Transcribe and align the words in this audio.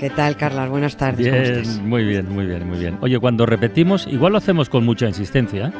¿Qué 0.00 0.08
tal, 0.08 0.34
Carlas? 0.38 0.70
Buenas 0.70 0.96
tardes. 0.96 1.28
¿cómo 1.28 1.42
Bien, 1.42 1.58
estás? 1.58 1.78
muy 1.78 2.04
bien, 2.04 2.26
muy 2.32 2.46
bien, 2.46 2.66
muy 2.66 2.78
bien. 2.78 2.96
Oye, 3.02 3.18
cuando 3.18 3.44
repetimos, 3.44 4.06
igual 4.06 4.32
lo 4.32 4.38
hacemos 4.38 4.70
con 4.70 4.82
mucha 4.82 5.06
insistencia, 5.06 5.70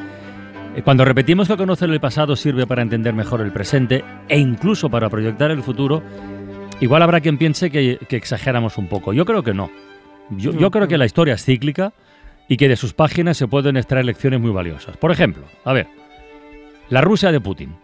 eh, 0.77 0.83
cuando 0.83 1.06
repetimos 1.06 1.48
que 1.48 1.56
conocer 1.56 1.88
el 1.88 2.01
pasado 2.01 2.37
sirve 2.37 2.66
para 2.66 2.83
entender 2.83 3.15
mejor 3.15 3.41
el 3.41 3.51
presente 3.51 4.05
e 4.29 4.38
incluso 4.38 4.91
para 4.91 5.09
proyectar 5.09 5.51
el 5.51 5.62
futuro, 5.62 6.02
igual 6.83 7.01
habrá 7.01 7.23
quien 7.23 7.38
piense 7.38 7.70
que, 7.70 7.98
que 8.10 8.16
exageramos 8.16 8.77
un 8.77 8.88
poco. 8.88 9.15
Yo 9.15 9.24
creo 9.24 9.43
que 9.43 9.55
no. 9.55 9.70
Yo, 10.29 10.52
yo 10.52 10.71
creo 10.71 10.87
que 10.87 10.98
la 10.98 11.07
historia 11.07 11.32
es 11.32 11.43
cíclica 11.43 11.95
y 12.46 12.59
que 12.59 12.68
de 12.68 12.77
sus 12.77 12.93
páginas 12.93 13.38
se 13.38 13.48
pueden 13.48 13.79
extraer 13.79 14.05
lecciones 14.05 14.38
muy 14.38 14.51
valiosas. 14.51 14.98
Por 14.98 15.12
ejemplo, 15.12 15.45
a 15.65 15.73
ver, 15.73 15.87
la 16.91 17.01
Rusia 17.01 17.32
de 17.32 17.41
Putin. 17.41 17.74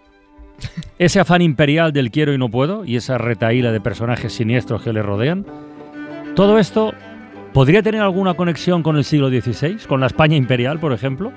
Ese 0.98 1.18
afán 1.18 1.40
imperial 1.40 1.94
del 1.94 2.10
quiero 2.10 2.34
y 2.34 2.38
no 2.38 2.50
puedo 2.50 2.84
y 2.84 2.96
esa 2.96 3.16
retaíla 3.16 3.72
de 3.72 3.80
personajes 3.80 4.34
siniestros 4.34 4.82
que 4.82 4.92
le 4.92 5.00
rodean, 5.02 5.46
todo 6.36 6.58
esto 6.58 6.94
podría 7.52 7.82
tener 7.82 8.00
alguna 8.02 8.34
conexión 8.34 8.82
con 8.84 8.96
el 8.96 9.04
siglo 9.04 9.28
XVI, 9.28 9.78
con 9.88 10.00
la 10.00 10.06
España 10.06 10.36
imperial, 10.36 10.78
por 10.78 10.92
ejemplo. 10.92 11.32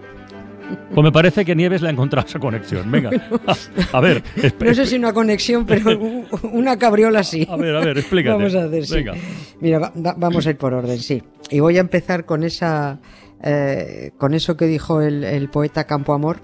Pues 0.93 1.03
me 1.03 1.11
parece 1.11 1.45
que 1.45 1.55
Nieves 1.55 1.81
le 1.81 1.87
ha 1.87 1.91
encontrado 1.91 2.27
esa 2.27 2.37
conexión. 2.37 2.91
Venga, 2.91 3.09
a, 3.47 3.97
a 3.97 4.01
ver, 4.01 4.21
No 4.59 4.73
sé 4.75 4.85
si 4.85 4.97
una 4.97 5.13
conexión, 5.13 5.65
pero 5.65 5.97
una 6.53 6.77
cabriola 6.77 7.23
sí. 7.23 7.47
a 7.49 7.55
ver, 7.55 7.75
a 7.75 7.79
ver, 7.79 7.97
explícate. 7.97 8.35
Vamos 8.37 8.53
a 8.53 8.65
hacer, 8.65 8.85
sí. 8.85 8.95
Venga. 8.95 9.13
Mira, 9.61 9.79
va- 9.79 9.93
va- 9.95 10.13
vamos 10.15 10.45
a 10.45 10.51
ir 10.51 10.57
por 10.57 10.73
orden, 10.75 10.99
sí. 10.99 11.23
Y 11.49 11.59
voy 11.59 11.77
a 11.77 11.79
empezar 11.81 12.25
con 12.25 12.43
esa, 12.43 12.99
eh, 13.41 14.11
con 14.19 14.35
eso 14.35 14.55
que 14.57 14.65
dijo 14.65 15.01
el, 15.01 15.23
el 15.23 15.49
poeta 15.49 15.85
Campoamor 15.85 16.37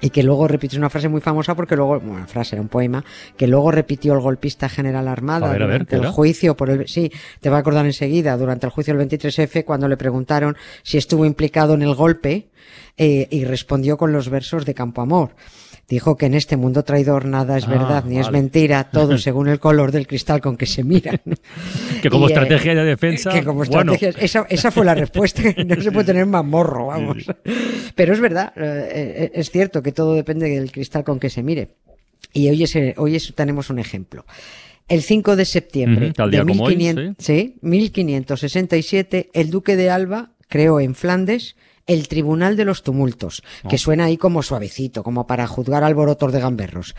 y 0.00 0.10
que 0.10 0.22
luego 0.22 0.48
repitió 0.48 0.78
una 0.78 0.90
frase 0.90 1.08
muy 1.08 1.20
famosa 1.20 1.54
porque 1.54 1.76
luego, 1.76 2.00
bueno, 2.00 2.12
una 2.12 2.26
frase 2.26 2.56
era 2.56 2.62
un 2.62 2.68
poema 2.68 3.04
que 3.36 3.46
luego 3.46 3.70
repitió 3.70 4.14
el 4.14 4.20
golpista 4.20 4.68
general 4.68 5.08
Armada 5.08 5.48
A 5.48 5.52
ver, 5.52 5.62
a 5.62 5.66
ver, 5.66 5.72
durante 5.74 5.90
¿qué 5.90 5.96
el 5.96 6.02
era? 6.02 6.12
juicio 6.12 6.56
por 6.56 6.70
el, 6.70 6.88
sí, 6.88 7.12
te 7.40 7.50
va 7.50 7.58
a 7.58 7.60
acordar 7.60 7.86
enseguida, 7.86 8.36
durante 8.36 8.66
el 8.66 8.72
juicio 8.72 8.96
del 8.96 9.08
23F 9.08 9.64
cuando 9.64 9.88
le 9.88 9.96
preguntaron 9.96 10.56
si 10.82 10.98
estuvo 10.98 11.24
implicado 11.24 11.74
en 11.74 11.82
el 11.82 11.94
golpe 11.94 12.48
eh, 12.96 13.26
y 13.30 13.44
respondió 13.44 13.96
con 13.96 14.12
los 14.12 14.28
versos 14.28 14.64
de 14.64 14.74
Campoamor. 14.74 15.30
Dijo 15.90 16.16
que 16.16 16.26
en 16.26 16.34
este 16.34 16.56
mundo 16.56 16.84
traidor 16.84 17.24
nada 17.24 17.58
es 17.58 17.64
Ah, 17.66 17.70
verdad 17.70 18.04
ni 18.06 18.18
es 18.20 18.30
mentira, 18.30 18.84
todo 18.90 19.18
según 19.18 19.48
el 19.48 19.58
color 19.58 19.90
del 19.90 20.06
cristal 20.06 20.40
con 20.40 20.56
que 20.56 20.64
se 20.64 20.84
miran. 20.84 21.20
Que 22.00 22.08
como 22.08 22.28
Y, 22.28 22.30
eh, 22.30 22.34
estrategia 22.34 22.74
de 22.76 22.84
defensa, 22.84 23.30
que 23.32 23.42
como 23.42 23.64
bueno, 23.64 23.94
estrategia, 23.94 24.24
esa, 24.24 24.46
esa 24.48 24.70
fue 24.70 24.84
la 24.84 24.94
respuesta, 24.94 25.42
no 25.66 25.82
se 25.82 25.90
puede 25.90 26.06
tener 26.06 26.26
más 26.26 26.44
morro, 26.44 26.86
vamos. 26.86 27.26
Pero 27.96 28.12
es 28.14 28.20
verdad, 28.20 28.52
eh, 28.56 28.62
eh, 28.94 29.30
es 29.34 29.50
cierto 29.50 29.82
que 29.82 29.90
todo 29.90 30.14
depende 30.14 30.48
del 30.48 30.70
cristal 30.70 31.02
con 31.02 31.18
que 31.18 31.28
se 31.28 31.42
mire. 31.42 31.70
Y 32.32 32.48
hoy, 32.48 32.62
es, 32.62 32.78
hoy 32.96 33.16
es- 33.16 33.34
tenemos 33.34 33.68
un 33.68 33.80
ejemplo. 33.80 34.24
El 34.86 35.02
5 35.02 35.34
de 35.34 35.44
septiembre 35.44 36.12
tal 36.12 36.30
día 36.30 36.44
de 36.44 36.46
como 36.52 36.64
hoy, 36.64 36.76
1500 36.76 37.24
sí, 37.24 37.56
1567, 37.62 39.30
el 39.32 39.50
duque 39.50 39.76
de 39.76 39.90
Alba 39.90 40.30
creó 40.48 40.80
en 40.80 40.94
Flandes 40.94 41.56
el 41.86 42.08
Tribunal 42.08 42.56
de 42.56 42.64
los 42.64 42.82
Tumultos, 42.82 43.42
que 43.68 43.78
suena 43.78 44.04
ahí 44.04 44.16
como 44.16 44.42
suavecito, 44.42 45.02
como 45.02 45.26
para 45.26 45.46
juzgar 45.46 45.82
alborotos 45.84 46.32
de 46.32 46.40
gamberros. 46.40 46.94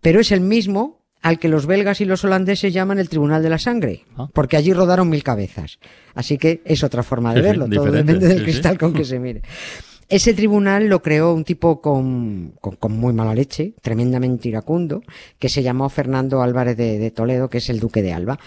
Pero 0.00 0.20
es 0.20 0.32
el 0.32 0.40
mismo 0.40 1.00
al 1.22 1.38
que 1.38 1.48
los 1.48 1.64
belgas 1.66 2.02
y 2.02 2.04
los 2.04 2.22
holandeses 2.24 2.74
llaman 2.74 2.98
el 2.98 3.08
Tribunal 3.08 3.42
de 3.42 3.48
la 3.48 3.58
Sangre, 3.58 4.04
Ah. 4.16 4.28
porque 4.34 4.58
allí 4.58 4.74
rodaron 4.74 5.08
mil 5.08 5.22
cabezas. 5.22 5.78
Así 6.14 6.36
que 6.36 6.60
es 6.66 6.84
otra 6.84 7.02
forma 7.02 7.32
de 7.34 7.40
verlo, 7.40 7.66
todo 7.68 7.90
depende 7.90 8.28
del 8.28 8.38
sí, 8.38 8.44
sí. 8.44 8.44
cristal 8.44 8.76
con 8.78 8.92
que 8.92 9.04
se 9.06 9.18
mire. 9.18 9.40
Ese 10.06 10.34
tribunal 10.34 10.86
lo 10.86 11.00
creó 11.00 11.32
un 11.32 11.44
tipo 11.44 11.80
con, 11.80 12.52
con, 12.60 12.76
con 12.76 12.92
muy 12.92 13.14
mala 13.14 13.34
leche, 13.34 13.72
tremendamente 13.80 14.48
iracundo, 14.50 15.00
que 15.38 15.48
se 15.48 15.62
llamó 15.62 15.88
Fernando 15.88 16.42
Álvarez 16.42 16.76
de, 16.76 16.98
de 16.98 17.10
Toledo, 17.10 17.48
que 17.48 17.56
es 17.58 17.70
el 17.70 17.80
duque 17.80 18.02
de 18.02 18.12
Alba. 18.12 18.38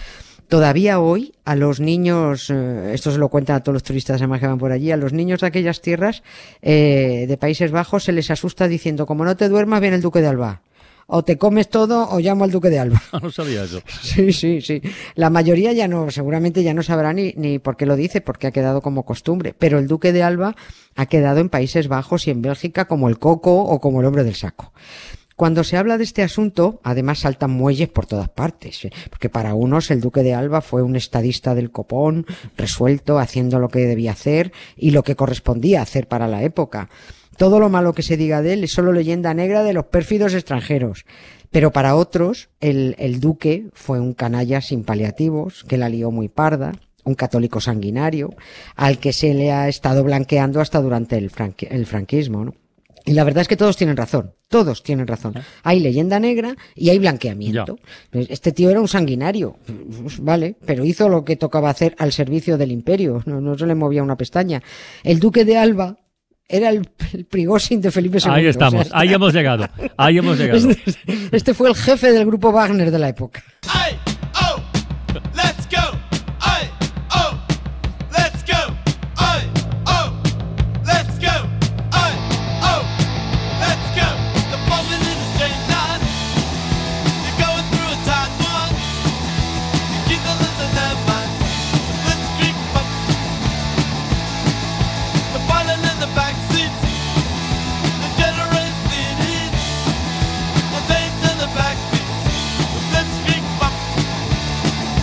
Todavía 0.48 1.02
hoy 1.02 1.34
a 1.44 1.56
los 1.56 1.82
niños, 1.82 2.50
eh, 2.50 2.92
esto 2.94 3.12
se 3.12 3.18
lo 3.18 3.28
cuentan 3.28 3.58
a 3.58 3.60
todos 3.60 3.74
los 3.74 3.84
turistas 3.84 4.22
además 4.22 4.40
que 4.40 4.48
van 4.48 4.58
por 4.58 4.72
allí, 4.72 4.92
a 4.92 4.98
los 4.98 5.12
niños 5.12 5.42
de 5.42 5.48
aquellas 5.48 5.82
tierras 5.82 6.24
eh, 6.62 7.26
de 7.28 7.38
Países 7.38 7.72
Bajos 7.72 8.06
se 8.06 8.14
les 8.14 8.32
asusta 8.32 8.70
diciendo, 8.70 9.06
como 9.06 9.26
no 9.26 9.36
te 9.36 9.50
duermas, 9.50 9.82
viene 9.82 9.98
el 9.98 10.02
duque 10.02 10.22
de 10.22 10.28
Alba. 10.28 10.62
O 11.10 11.24
te 11.24 11.38
comes 11.38 11.70
todo 11.70 12.10
o 12.10 12.20
llamo 12.20 12.46
al 12.46 12.52
duque 12.52 12.70
de 12.70 12.80
Alba. 12.80 13.02
no 13.22 13.30
sabía 13.32 13.64
eso. 13.64 13.82
Sí, 14.02 14.32
sí, 14.32 14.62
sí. 14.62 14.82
La 15.16 15.30
mayoría 15.30 15.74
ya 15.74 15.88
no, 15.88 16.12
seguramente 16.12 16.64
ya 16.64 16.74
no 16.74 16.84
sabrá 16.84 17.14
ni, 17.14 17.34
ni 17.36 17.60
por 17.60 17.76
qué 17.76 17.86
lo 17.86 17.96
dice, 17.96 18.22
porque 18.22 18.48
ha 18.48 18.52
quedado 18.52 18.82
como 18.82 19.04
costumbre. 19.04 19.54
Pero 19.58 19.80
el 19.80 19.88
duque 19.88 20.12
de 20.14 20.24
Alba 20.24 20.56
ha 20.96 21.06
quedado 21.06 21.40
en 21.40 21.50
Países 21.50 21.88
Bajos 21.88 22.28
y 22.28 22.32
en 22.32 22.42
Bélgica 22.42 22.86
como 22.86 23.10
el 23.10 23.20
coco 23.20 23.64
o 23.64 23.80
como 23.80 24.02
el 24.02 24.06
hombre 24.06 24.24
del 24.26 24.36
saco. 24.36 24.74
Cuando 25.38 25.64
se 25.64 25.78
habla 25.78 26.00
de 26.00 26.04
este 26.04 26.24
asunto, 26.24 26.82
además 26.84 27.20
saltan 27.20 27.52
muelles 27.52 27.90
por 27.90 28.08
todas 28.08 28.28
partes, 28.28 28.86
¿eh? 28.86 28.92
porque 29.12 29.30
para 29.30 29.54
unos 29.54 29.92
el 29.92 30.02
duque 30.02 30.24
de 30.24 30.34
Alba 30.34 30.62
fue 30.62 30.82
un 30.82 30.96
estadista 30.96 31.54
del 31.54 31.70
copón, 31.70 32.26
resuelto, 32.58 33.20
haciendo 33.20 33.60
lo 33.60 33.70
que 33.70 33.86
debía 33.86 34.14
hacer 34.14 34.52
y 34.76 34.90
lo 34.90 35.04
que 35.04 35.16
correspondía 35.16 35.84
hacer 35.84 36.08
para 36.08 36.28
la 36.28 36.42
época. 36.42 36.90
Todo 37.38 37.60
lo 37.60 37.70
malo 37.70 37.94
que 37.94 38.02
se 38.02 38.18
diga 38.18 38.42
de 38.42 38.54
él 38.54 38.64
es 38.64 38.72
solo 38.72 38.92
leyenda 38.92 39.36
negra 39.36 39.62
de 39.62 39.74
los 39.74 39.86
pérfidos 39.86 40.34
extranjeros. 40.34 41.06
Pero 41.52 41.72
para 41.72 41.96
otros, 41.96 42.50
el, 42.60 43.20
duque 43.20 43.68
fue 43.74 44.00
un 44.00 44.16
canalla 44.16 44.60
sin 44.60 44.84
paliativos, 44.84 45.64
que 45.66 45.78
la 45.78 45.88
lió 45.88 46.10
muy 46.10 46.30
parda, 46.30 46.72
un 47.04 47.14
católico 47.14 47.62
sanguinario, 47.62 48.34
al 48.76 48.98
que 48.98 49.14
se 49.14 49.36
le 49.36 49.52
ha 49.52 49.68
estado 49.68 50.04
blanqueando 50.04 50.62
hasta 50.62 50.82
durante 50.82 51.16
el, 51.16 51.32
el 51.70 51.86
franquismo, 51.86 52.44
¿no? 52.44 52.56
Y 53.06 53.14
la 53.14 53.24
verdad 53.24 53.42
es 53.42 53.48
que 53.48 53.56
todos 53.56 53.78
tienen 53.78 53.96
razón, 53.96 54.34
todos 54.50 54.84
tienen 54.84 55.08
razón. 55.08 55.34
Hay 55.64 55.80
leyenda 55.80 56.20
negra 56.20 56.56
y 56.76 56.90
hay 56.90 57.00
blanqueamiento. 57.00 57.78
Este 58.12 58.52
tío 58.52 58.70
era 58.70 58.82
un 58.82 58.88
sanguinario, 58.88 59.58
pues 60.02 60.20
vale, 60.20 60.58
pero 60.66 60.84
hizo 60.84 61.08
lo 61.08 61.24
que 61.24 61.36
tocaba 61.36 61.70
hacer 61.70 61.96
al 62.00 62.12
servicio 62.12 62.58
del 62.58 62.72
imperio, 62.72 63.24
no, 63.26 63.40
no 63.40 63.58
se 63.58 63.66
le 63.66 63.76
movía 63.76 64.04
una 64.04 64.18
pestaña. 64.18 64.62
El 65.04 65.20
duque 65.20 65.46
de 65.46 65.58
Alba 65.58 65.98
era 66.50 66.70
el, 66.70 66.90
el 67.14 67.26
Prigozhin 67.26 67.82
de 67.82 67.92
Felipe 67.92 68.20
II. 68.20 68.32
Ahí 68.32 68.42
o 68.42 68.44
sea, 68.44 68.50
estamos, 68.52 68.90
ahí 68.92 69.14
hemos 69.14 69.34
llegado, 69.34 69.68
ahí 69.98 70.18
hemos 70.18 70.38
llegado. 70.38 70.70
este, 70.86 70.96
este 71.32 71.54
fue 71.54 71.70
el 71.70 71.76
jefe 71.76 72.12
del 72.12 72.26
grupo 72.26 72.52
Wagner 72.52 72.92
de 72.92 73.00
la 73.00 73.10
época. 73.10 73.44
Ay, 73.70 73.96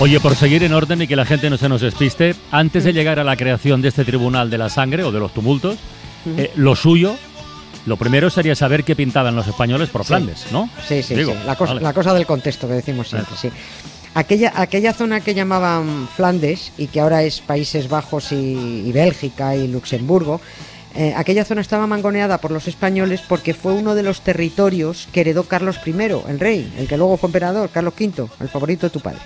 Oye, 0.05 0.21
por 0.21 0.37
seguir 0.37 0.63
en 0.63 0.75
orden 0.75 1.01
y 1.01 1.07
que 1.07 1.17
la 1.17 1.25
gente 1.25 1.49
no 1.49 1.57
se 1.57 1.67
nos 1.67 1.81
despiste, 1.81 2.35
antes 2.51 2.85
de 2.85 2.93
llegar 2.93 3.19
a 3.19 3.25
la 3.25 3.39
creación 3.39 3.81
de 3.81 3.89
este 3.89 4.05
tribunal 4.05 4.51
de 4.51 4.59
la 4.59 4.69
sangre 4.69 5.03
o 5.03 5.11
de 5.11 5.19
los 5.19 5.33
tumultos, 5.33 5.79
eh, 6.37 6.51
lo 6.57 6.77
suyo, 6.77 7.17
lo 7.87 7.97
primero 7.97 8.29
sería 8.29 8.55
saber 8.55 8.85
qué 8.85 8.95
pintaban 8.95 9.35
los 9.35 9.47
españoles 9.47 9.89
por 9.89 10.05
Flandes, 10.05 10.49
¿no? 10.53 10.69
Sí, 10.87 11.03
sí, 11.03 11.15
Digo, 11.15 11.33
sí. 11.33 11.39
La 11.47 11.57
cosa, 11.57 11.73
vale. 11.73 11.85
la 11.87 11.95
cosa 11.95 12.13
del 12.13 12.27
contexto 12.27 12.69
que 12.69 12.75
decimos 12.75 13.09
siempre, 13.09 13.35
sí. 13.35 13.49
Aquella, 14.13 14.53
aquella 14.55 14.93
zona 14.93 15.21
que 15.21 15.33
llamaban 15.33 16.07
Flandes 16.15 16.73
y 16.77 16.89
que 16.89 17.01
ahora 17.01 17.23
es 17.23 17.41
Países 17.41 17.89
Bajos 17.89 18.31
y, 18.33 18.83
y 18.87 18.93
Bélgica 18.93 19.57
y 19.57 19.69
Luxemburgo, 19.69 20.39
eh, 20.95 21.15
aquella 21.17 21.47
zona 21.47 21.63
estaba 21.63 21.87
mangoneada 21.87 22.43
por 22.43 22.51
los 22.51 22.69
españoles 22.69 23.23
porque 23.27 23.55
fue 23.55 23.73
uno 23.73 23.95
de 23.95 24.03
los 24.03 24.21
territorios 24.21 25.09
que 25.13 25.23
heredó 25.23 25.45
Carlos 25.45 25.81
I, 25.87 25.93
el 26.29 26.39
rey, 26.39 26.71
el 26.77 26.89
que 26.89 26.99
luego 26.99 27.17
fue 27.17 27.29
emperador, 27.29 27.71
Carlos 27.71 27.95
V, 27.99 28.29
el 28.41 28.49
favorito 28.51 28.87
de 28.87 28.91
tu 28.91 29.01
padre. 29.01 29.21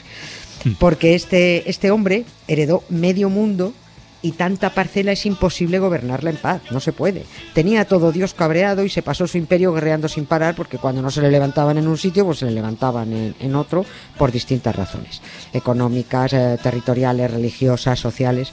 Porque 0.79 1.15
este, 1.15 1.69
este 1.69 1.91
hombre 1.91 2.25
heredó 2.47 2.83
medio 2.89 3.31
mundo 3.31 3.73
y 4.21 4.33
tanta 4.33 4.71
parcela 4.71 5.13
es 5.13 5.27
imposible 5.27 5.79
gobernarla 5.79 6.31
en 6.31 6.37
paz, 6.37 6.63
no 6.71 6.81
se 6.81 6.93
puede. 6.93 7.25
Tenía 7.55 7.85
todo 7.85 8.11
Dios 8.11 8.35
cabreado 8.35 8.85
y 8.85 8.89
se 8.89 9.03
pasó 9.03 9.27
su 9.27 9.39
imperio 9.39 9.73
guerreando 9.73 10.09
sin 10.09 10.27
parar 10.27 10.57
porque 10.57 10.79
cuando 10.79 11.03
no 11.03 11.11
se 11.11 11.23
le 11.23 11.31
levantaban 11.31 11.79
en 11.79 11.87
un 11.87 11.97
sitio, 11.97 12.25
pues 12.25 12.39
se 12.39 12.47
le 12.47 12.53
levantaban 12.53 13.13
en, 13.13 13.35
en 13.39 13.55
otro 13.55 13.85
por 14.17 14.33
distintas 14.33 14.75
razones, 14.75 15.23
económicas, 15.53 16.33
eh, 16.33 16.59
territoriales, 16.63 17.31
religiosas, 17.31 18.01
sociales. 18.01 18.53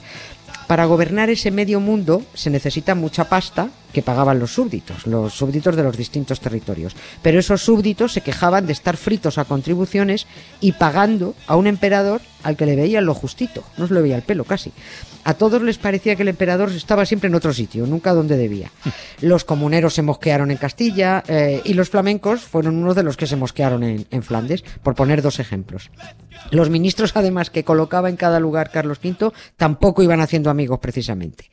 Para 0.66 0.84
gobernar 0.84 1.30
ese 1.30 1.50
medio 1.50 1.80
mundo 1.80 2.22
se 2.34 2.50
necesita 2.50 2.94
mucha 2.94 3.28
pasta 3.28 3.70
que 3.92 4.02
pagaban 4.02 4.38
los 4.38 4.52
súbditos, 4.52 5.06
los 5.06 5.34
súbditos 5.34 5.76
de 5.76 5.82
los 5.82 5.96
distintos 5.96 6.40
territorios. 6.40 6.94
Pero 7.22 7.38
esos 7.38 7.62
súbditos 7.62 8.12
se 8.12 8.20
quejaban 8.20 8.66
de 8.66 8.72
estar 8.72 8.96
fritos 8.96 9.38
a 9.38 9.44
contribuciones 9.44 10.26
y 10.60 10.72
pagando 10.72 11.34
a 11.46 11.56
un 11.56 11.66
emperador 11.66 12.20
al 12.42 12.56
que 12.56 12.66
le 12.66 12.76
veían 12.76 13.06
lo 13.06 13.14
justito, 13.14 13.64
no 13.76 13.88
se 13.88 13.94
le 13.94 14.02
veía 14.02 14.16
el 14.16 14.22
pelo 14.22 14.44
casi. 14.44 14.72
A 15.24 15.34
todos 15.34 15.60
les 15.62 15.78
parecía 15.78 16.14
que 16.14 16.22
el 16.22 16.28
emperador 16.28 16.70
estaba 16.70 17.04
siempre 17.04 17.28
en 17.28 17.34
otro 17.34 17.52
sitio, 17.52 17.84
nunca 17.86 18.14
donde 18.14 18.36
debía. 18.36 18.70
Los 19.20 19.44
comuneros 19.44 19.94
se 19.94 20.02
mosquearon 20.02 20.52
en 20.52 20.56
Castilla 20.56 21.24
eh, 21.26 21.60
y 21.64 21.74
los 21.74 21.90
flamencos 21.90 22.42
fueron 22.42 22.76
uno 22.76 22.94
de 22.94 23.02
los 23.02 23.16
que 23.16 23.26
se 23.26 23.34
mosquearon 23.34 23.82
en, 23.82 24.06
en 24.10 24.22
Flandes, 24.22 24.62
por 24.84 24.94
poner 24.94 25.22
dos 25.22 25.40
ejemplos. 25.40 25.90
Los 26.52 26.70
ministros, 26.70 27.12
además, 27.16 27.50
que 27.50 27.64
colocaba 27.64 28.08
en 28.08 28.16
cada 28.16 28.38
lugar 28.38 28.70
Carlos 28.70 29.00
V, 29.02 29.32
tampoco 29.56 30.04
iban 30.04 30.20
haciendo 30.20 30.48
amigos 30.48 30.78
precisamente. 30.78 31.50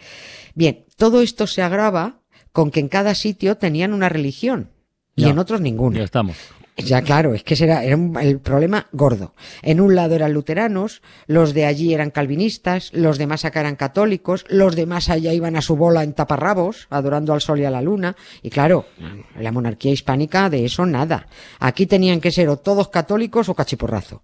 Bien, 0.55 0.85
todo 0.97 1.21
esto 1.21 1.47
se 1.47 1.61
agrava 1.61 2.19
con 2.51 2.69
que 2.71 2.79
en 2.79 2.87
cada 2.89 3.15
sitio 3.15 3.57
tenían 3.57 3.93
una 3.93 4.09
religión 4.09 4.69
y 5.15 5.23
Ya. 5.23 5.29
en 5.29 5.39
otros 5.39 5.61
ninguna. 5.61 5.97
Ya 5.99 6.03
estamos. 6.05 6.37
Ya, 6.75 7.03
claro, 7.03 7.35
es 7.35 7.43
que 7.43 7.53
ese 7.53 7.65
era, 7.65 7.83
era 7.83 7.95
un- 7.95 8.17
el 8.19 8.39
problema 8.39 8.87
gordo. 8.91 9.35
En 9.61 9.79
un 9.79 9.93
lado 9.93 10.15
eran 10.15 10.33
luteranos, 10.33 11.03
los 11.27 11.53
de 11.53 11.65
allí 11.67 11.93
eran 11.93 12.09
calvinistas, 12.09 12.89
los 12.93 13.19
de 13.19 13.27
más 13.27 13.45
acá 13.45 13.59
eran 13.59 13.75
católicos, 13.75 14.43
los 14.49 14.75
de 14.75 14.87
más 14.87 15.07
allá 15.11 15.33
iban 15.33 15.55
a 15.55 15.61
su 15.61 15.75
bola 15.75 16.03
en 16.03 16.13
taparrabos, 16.13 16.87
adorando 16.89 17.31
al 17.31 17.41
sol 17.41 17.59
y 17.59 17.65
a 17.65 17.69
la 17.69 17.83
luna. 17.83 18.15
Y 18.41 18.49
claro, 18.49 18.87
la 19.39 19.51
monarquía 19.51 19.91
hispánica 19.91 20.49
de 20.49 20.65
eso 20.65 20.87
nada. 20.87 21.27
Aquí 21.59 21.85
tenían 21.85 22.19
que 22.19 22.31
ser 22.31 22.49
o 22.49 22.57
todos 22.57 22.87
católicos 22.89 23.49
o 23.49 23.53
cachiporrazo. 23.53 24.23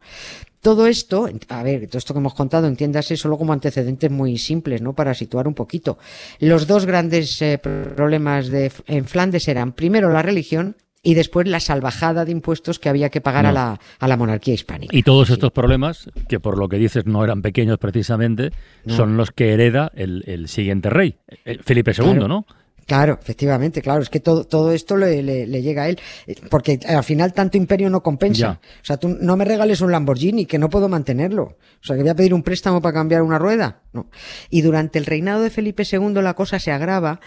Todo 0.61 0.87
esto, 0.87 1.29
a 1.47 1.63
ver, 1.63 1.87
todo 1.87 1.97
esto 1.97 2.13
que 2.13 2.19
hemos 2.19 2.33
contado, 2.33 2.67
entiéndase 2.67 3.15
solo 3.15 3.37
como 3.37 3.53
antecedentes 3.53 4.11
muy 4.11 4.37
simples, 4.37 4.81
¿no? 4.81 4.93
Para 4.93 5.13
situar 5.13 5.47
un 5.47 5.53
poquito. 5.53 5.97
Los 6.39 6.67
dos 6.67 6.85
grandes 6.85 7.41
eh, 7.41 7.57
problemas 7.59 8.49
de, 8.49 8.71
en 8.87 9.05
Flandes 9.05 9.47
eran, 9.47 9.71
primero, 9.71 10.11
la 10.11 10.21
religión 10.21 10.75
y 11.01 11.13
después 11.13 11.47
la 11.47 11.61
salvajada 11.61 12.25
de 12.25 12.31
impuestos 12.33 12.77
que 12.77 12.89
había 12.89 13.09
que 13.09 13.21
pagar 13.21 13.45
a, 13.45 13.53
la, 13.53 13.79
a 13.99 14.07
la 14.09 14.17
monarquía 14.17 14.53
hispánica. 14.53 14.93
Y 14.93 15.03
todos 15.03 15.29
estos 15.29 15.51
problemas, 15.51 16.09
que 16.27 16.41
por 16.41 16.57
lo 16.57 16.67
que 16.67 16.77
dices 16.77 17.05
no 17.05 17.23
eran 17.23 17.41
pequeños 17.41 17.77
precisamente, 17.77 18.51
son 18.85 19.15
los 19.15 19.31
que 19.31 19.53
hereda 19.53 19.91
el, 19.95 20.23
el 20.27 20.49
siguiente 20.49 20.89
rey, 20.89 21.15
Felipe 21.63 21.91
II, 21.97 22.03
Claro. 22.03 22.27
¿no? 22.27 22.45
Claro, 22.89 23.19
efectivamente, 23.21 23.81
claro, 23.81 24.01
es 24.01 24.09
que 24.09 24.19
todo, 24.19 24.43
todo 24.45 24.71
esto 24.73 24.97
le, 24.97 25.21
le- 25.21 25.45
le 25.47 25.61
llega 25.61 25.83
a 25.83 25.89
él, 25.89 25.99
eh, 26.27 26.35
porque 26.49 26.79
al 26.87 27.03
final 27.03 27.33
tanto 27.33 27.55
imperio 27.57 27.89
no 27.89 28.01
compensa. 28.01 28.39
Ya. 28.39 28.51
O 28.81 28.85
sea, 28.85 28.97
tú 28.97 29.09
no 29.21 29.37
me 29.37 29.45
regales 29.45 29.79
un 29.81 29.91
Lamborghini, 29.91 30.45
que 30.47 30.57
no 30.57 30.69
puedo 30.69 30.89
mantenerlo. 30.89 31.43
O 31.43 31.85
sea, 31.85 31.95
que 31.95 32.01
voy 32.01 32.09
a 32.09 32.15
pedir 32.15 32.33
un 32.33 32.43
préstamo 32.43 32.81
para 32.81 32.93
cambiar 32.93 33.21
una 33.21 33.37
rueda. 33.37 33.81
No. 33.93 34.09
Y 34.49 34.61
durante 34.63 34.97
el 34.99 35.05
reinado 35.05 35.41
de 35.43 35.49
Felipe 35.51 35.83
II 35.89 36.13
la 36.15 36.33
cosa 36.33 36.59
se 36.59 36.71
agrava, 36.71 37.19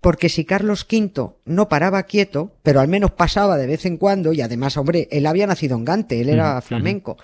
porque 0.00 0.30
si 0.30 0.46
Carlos 0.46 0.86
V 0.90 1.32
no 1.44 1.68
paraba 1.68 2.04
quieto, 2.04 2.56
pero 2.62 2.80
al 2.80 2.88
menos 2.88 3.10
pasaba 3.10 3.58
de 3.58 3.66
vez 3.66 3.84
en 3.84 3.98
cuando, 3.98 4.32
y 4.32 4.40
además, 4.40 4.76
hombre, 4.78 5.08
él 5.10 5.26
había 5.26 5.46
nacido 5.46 5.76
en 5.76 5.84
Gante, 5.84 6.20
él 6.22 6.30
era 6.30 6.60
flamenco. 6.62 7.18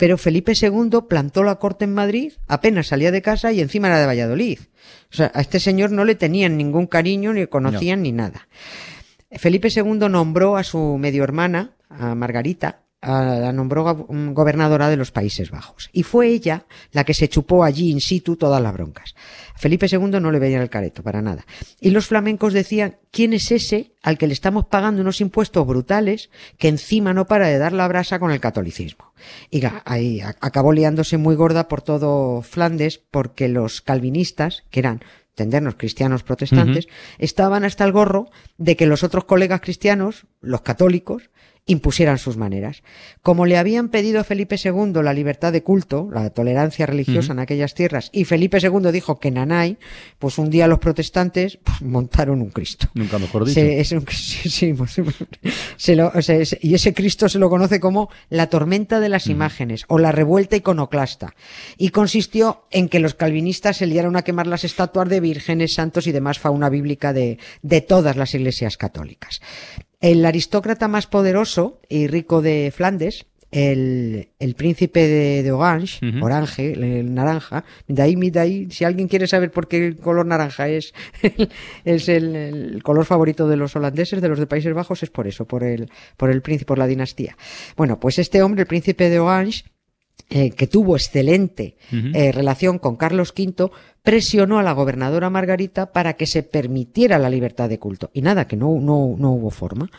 Pero 0.00 0.16
Felipe 0.16 0.54
II 0.58 1.00
plantó 1.10 1.42
la 1.42 1.56
corte 1.56 1.84
en 1.84 1.92
Madrid, 1.92 2.32
apenas 2.48 2.86
salía 2.86 3.10
de 3.10 3.20
casa 3.20 3.52
y 3.52 3.60
encima 3.60 3.88
era 3.88 4.00
de 4.00 4.06
Valladolid. 4.06 4.58
O 5.12 5.14
sea, 5.14 5.30
a 5.34 5.42
este 5.42 5.60
señor 5.60 5.92
no 5.92 6.06
le 6.06 6.14
tenían 6.14 6.56
ningún 6.56 6.86
cariño, 6.86 7.34
ni 7.34 7.46
conocían, 7.46 8.00
ni 8.00 8.10
nada. 8.10 8.48
Felipe 9.30 9.68
II 9.68 10.08
nombró 10.08 10.56
a 10.56 10.64
su 10.64 10.96
medio 10.96 11.22
hermana, 11.22 11.76
a 11.90 12.14
Margarita, 12.14 12.80
la 13.02 13.52
nombró 13.52 13.82
go- 13.84 14.06
mm, 14.12 14.32
gobernadora 14.34 14.88
de 14.88 14.96
los 14.96 15.10
Países 15.10 15.50
Bajos. 15.50 15.88
Y 15.92 16.02
fue 16.02 16.28
ella 16.28 16.66
la 16.92 17.04
que 17.04 17.14
se 17.14 17.28
chupó 17.28 17.64
allí 17.64 17.90
in 17.90 18.00
situ 18.00 18.36
todas 18.36 18.62
las 18.62 18.72
broncas. 18.72 19.14
Felipe 19.56 19.86
II 19.90 20.20
no 20.20 20.30
le 20.30 20.38
veía 20.38 20.60
el 20.62 20.70
careto 20.70 21.02
para 21.02 21.22
nada. 21.22 21.44
Y 21.80 21.90
los 21.90 22.06
flamencos 22.06 22.52
decían, 22.52 22.96
¿quién 23.10 23.32
es 23.32 23.50
ese 23.52 23.92
al 24.02 24.18
que 24.18 24.26
le 24.26 24.32
estamos 24.32 24.66
pagando 24.66 25.02
unos 25.02 25.20
impuestos 25.20 25.66
brutales 25.66 26.30
que 26.58 26.68
encima 26.68 27.12
no 27.14 27.26
para 27.26 27.48
de 27.48 27.58
dar 27.58 27.72
la 27.72 27.88
brasa 27.88 28.18
con 28.18 28.30
el 28.32 28.40
catolicismo? 28.40 29.12
Y 29.50 29.62
ahí 29.84 30.20
acabó 30.40 30.72
liándose 30.72 31.16
muy 31.18 31.34
gorda 31.36 31.68
por 31.68 31.82
todo 31.82 32.42
Flandes 32.42 32.98
porque 32.98 33.48
los 33.48 33.80
calvinistas, 33.82 34.64
que 34.70 34.80
eran 34.80 35.02
entendernos 35.30 35.76
cristianos 35.76 36.22
protestantes, 36.22 36.86
estaban 37.18 37.64
hasta 37.64 37.84
el 37.84 37.92
gorro 37.92 38.30
de 38.58 38.76
que 38.76 38.86
los 38.86 39.02
otros 39.04 39.24
colegas 39.24 39.60
cristianos, 39.62 40.26
los 40.40 40.60
católicos, 40.62 41.30
impusieran 41.66 42.18
sus 42.18 42.36
maneras. 42.36 42.82
Como 43.22 43.46
le 43.46 43.56
habían 43.56 43.88
pedido 43.90 44.20
a 44.20 44.24
Felipe 44.24 44.56
II 44.62 44.92
la 45.02 45.12
libertad 45.12 45.52
de 45.52 45.62
culto, 45.62 46.08
la 46.12 46.30
tolerancia 46.30 46.86
religiosa 46.86 47.32
en 47.32 47.38
aquellas 47.38 47.74
tierras, 47.74 48.10
y 48.12 48.24
Felipe 48.24 48.58
II 48.60 48.90
dijo 48.92 49.20
que 49.20 49.30
nanay, 49.30 49.78
pues 50.18 50.38
un 50.38 50.50
día 50.50 50.66
los 50.66 50.78
protestantes 50.80 51.58
pues, 51.62 51.82
montaron 51.82 52.42
un 52.42 52.50
Cristo. 52.50 52.88
Nunca 52.94 53.18
mejor 53.18 53.44
dicho. 53.44 53.60
Se- 53.60 53.80
es 53.80 53.92
un- 53.92 54.04
sí, 54.10 54.48
sí, 54.50 54.72
pues, 54.76 55.00
se 55.76 55.96
lo- 55.96 56.12
y 56.60 56.74
ese 56.74 56.94
Cristo 56.94 57.28
se 57.28 57.38
lo 57.38 57.48
conoce 57.50 57.78
como 57.78 58.10
la 58.30 58.48
tormenta 58.48 58.98
de 59.00 59.08
las 59.08 59.26
imágenes 59.28 59.84
o 59.88 59.98
la 59.98 60.12
revuelta 60.12 60.56
iconoclasta. 60.56 61.34
Y 61.76 61.90
consistió 61.90 62.64
en 62.70 62.88
que 62.88 62.98
los 63.00 63.14
calvinistas 63.14 63.76
se 63.76 63.86
liaron 63.86 64.16
a 64.16 64.22
quemar 64.22 64.46
las 64.46 64.64
estatuas 64.64 65.08
de 65.08 65.20
vírgenes, 65.20 65.74
santos 65.74 66.06
y 66.06 66.12
demás 66.12 66.38
fauna 66.38 66.68
bíblica 66.68 67.12
de, 67.12 67.38
de 67.62 67.80
todas 67.80 68.16
las 68.16 68.34
iglesias 68.34 68.76
católicas. 68.76 69.40
El 70.00 70.24
aristócrata 70.24 70.88
más 70.88 71.06
poderoso 71.06 71.80
y 71.88 72.06
rico 72.06 72.40
de 72.40 72.72
Flandes, 72.74 73.26
el, 73.50 74.28
el 74.38 74.54
príncipe 74.54 75.06
de, 75.06 75.42
de 75.42 75.52
Orange. 75.52 75.98
Orange, 76.22 76.72
el, 76.72 76.84
el 76.84 77.14
naranja, 77.14 77.64
de 77.86 78.00
ahí, 78.00 78.14
de 78.14 78.40
ahí, 78.40 78.70
si 78.70 78.84
alguien 78.84 79.08
quiere 79.08 79.26
saber 79.26 79.50
por 79.50 79.68
qué 79.68 79.88
el 79.88 79.96
color 79.96 80.24
naranja 80.24 80.68
es, 80.68 80.94
es 81.84 82.08
el, 82.08 82.36
el 82.36 82.82
color 82.82 83.04
favorito 83.04 83.48
de 83.48 83.56
los 83.56 83.74
holandeses, 83.76 84.22
de 84.22 84.28
los 84.28 84.38
de 84.38 84.46
Países 84.46 84.72
Bajos, 84.72 85.02
es 85.02 85.10
por 85.10 85.26
eso, 85.26 85.46
por 85.46 85.64
el, 85.64 85.90
por 86.16 86.30
el 86.30 86.42
príncipe, 86.42 86.68
por 86.68 86.78
la 86.78 86.86
dinastía. 86.86 87.36
Bueno, 87.76 87.98
pues 88.00 88.18
este 88.18 88.42
hombre, 88.42 88.62
el 88.62 88.68
príncipe 88.68 89.10
de 89.10 89.18
Orange, 89.18 89.64
eh, 90.28 90.50
que 90.50 90.66
tuvo 90.66 90.96
excelente 90.96 91.76
eh, 91.92 92.32
relación 92.32 92.78
con 92.78 92.96
Carlos 92.96 93.32
V, 93.36 93.70
presionó 94.02 94.58
a 94.58 94.62
la 94.62 94.72
gobernadora 94.72 95.30
Margarita 95.30 95.92
para 95.92 96.14
que 96.14 96.26
se 96.26 96.42
permitiera 96.42 97.18
la 97.18 97.30
libertad 97.30 97.68
de 97.68 97.78
culto. 97.78 98.10
Y 98.12 98.22
nada, 98.22 98.46
que 98.46 98.56
no, 98.56 98.78
no, 98.80 99.14
no 99.18 99.32
hubo 99.32 99.50
forma. 99.50 99.90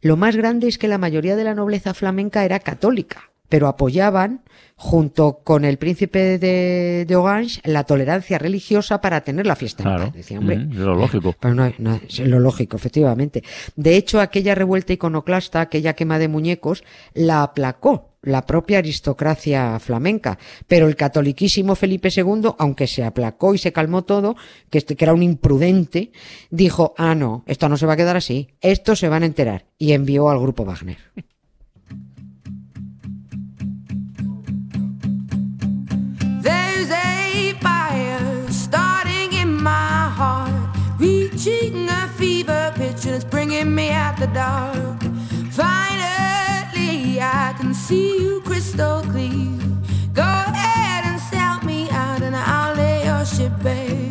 Lo 0.00 0.16
más 0.16 0.36
grande 0.36 0.68
es 0.68 0.78
que 0.78 0.88
la 0.88 0.98
mayoría 0.98 1.36
de 1.36 1.44
la 1.44 1.54
nobleza 1.54 1.94
flamenca 1.94 2.44
era 2.44 2.60
católica, 2.60 3.30
pero 3.48 3.68
apoyaban, 3.68 4.42
junto 4.76 5.38
con 5.42 5.64
el 5.64 5.78
príncipe 5.78 6.38
de, 6.38 7.04
de 7.06 7.16
Orange, 7.16 7.60
la 7.64 7.84
tolerancia 7.84 8.38
religiosa 8.38 9.00
para 9.00 9.22
tener 9.22 9.46
la 9.46 9.56
fiesta 9.56 9.82
Claro. 9.82 10.12
Decía, 10.14 10.38
hombre, 10.38 10.56
es 10.56 10.76
lo 10.76 10.94
lógico. 10.94 11.34
pero 11.38 11.54
no, 11.54 11.72
no, 11.78 12.00
es 12.06 12.18
lo 12.20 12.40
lógico, 12.40 12.76
efectivamente. 12.76 13.42
De 13.74 13.96
hecho, 13.96 14.20
aquella 14.20 14.54
revuelta 14.54 14.92
iconoclasta, 14.92 15.60
aquella 15.60 15.94
quema 15.94 16.18
de 16.18 16.28
muñecos, 16.28 16.84
la 17.14 17.42
aplacó 17.42 18.16
la 18.26 18.44
propia 18.44 18.78
aristocracia 18.78 19.78
flamenca. 19.78 20.38
Pero 20.66 20.88
el 20.88 20.96
catoliquísimo 20.96 21.74
Felipe 21.74 22.10
II, 22.14 22.50
aunque 22.58 22.86
se 22.86 23.04
aplacó 23.04 23.54
y 23.54 23.58
se 23.58 23.72
calmó 23.72 24.04
todo, 24.04 24.36
que, 24.68 24.78
este, 24.78 24.96
que 24.96 25.04
era 25.04 25.14
un 25.14 25.22
imprudente, 25.22 26.10
dijo, 26.50 26.94
ah, 26.98 27.14
no, 27.14 27.44
esto 27.46 27.68
no 27.68 27.76
se 27.76 27.86
va 27.86 27.94
a 27.94 27.96
quedar 27.96 28.16
así, 28.16 28.48
esto 28.60 28.96
se 28.96 29.08
van 29.08 29.22
a 29.22 29.26
enterar. 29.26 29.66
Y 29.78 29.92
envió 29.92 30.28
al 30.28 30.40
grupo 30.40 30.64
Wagner. 30.64 30.98
The 44.26 44.34
dark. 44.34 45.02
Finally, 45.50 47.20
I 47.20 47.54
can 47.58 47.74
see 47.74 48.18
you 48.20 48.40
crystal 48.42 49.02
clear. 49.02 49.58
Go 50.14 50.22
ahead 50.22 51.04
and 51.04 51.20
sell 51.20 51.60
me 51.64 51.88
out, 51.90 52.22
and 52.22 52.34
I'll 52.34 52.74
lay 52.76 53.04
your 53.04 53.24
ship 53.24 53.52
bare. 53.62 54.05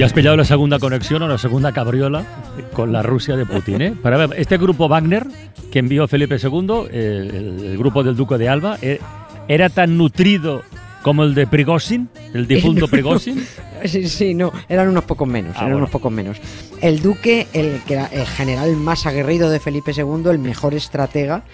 Ya 0.00 0.06
has 0.06 0.14
pillado 0.14 0.34
la 0.34 0.46
segunda 0.46 0.78
conexión 0.78 1.20
o 1.20 1.28
la 1.28 1.36
segunda 1.36 1.72
cabriola 1.72 2.24
con 2.72 2.90
la 2.90 3.02
Rusia 3.02 3.36
de 3.36 3.44
Putin. 3.44 3.82
¿eh? 3.82 3.92
Para 4.02 4.16
ver, 4.16 4.30
este 4.40 4.56
grupo 4.56 4.88
Wagner 4.88 5.26
que 5.70 5.78
envió 5.78 6.08
Felipe 6.08 6.38
II, 6.42 6.86
eh, 6.90 7.28
el, 7.30 7.64
el 7.66 7.76
grupo 7.76 8.02
del 8.02 8.16
Duque 8.16 8.38
de 8.38 8.48
Alba, 8.48 8.78
eh, 8.80 8.98
era 9.46 9.68
tan 9.68 9.98
nutrido 9.98 10.62
como 11.02 11.22
el 11.22 11.34
de 11.34 11.46
Prigozhin, 11.46 12.08
el 12.32 12.46
difunto 12.46 12.88
Prigozhin. 12.90 13.46
Sí, 13.84 14.08
sí, 14.08 14.32
no, 14.34 14.50
eran 14.70 14.88
unos 14.88 15.04
pocos 15.04 15.28
menos, 15.28 15.52
Ah, 15.56 15.58
eran 15.58 15.72
bueno. 15.72 15.76
unos 15.80 15.90
pocos 15.90 16.10
menos. 16.10 16.38
El 16.80 17.02
duque, 17.02 17.46
el 17.52 17.82
el 17.86 18.26
general 18.26 18.76
más 18.76 19.04
aguerrido 19.04 19.50
de 19.50 19.60
Felipe 19.60 19.92
II, 19.94 20.30
el 20.30 20.38
mejor 20.38 20.72
estratega, 20.72 21.44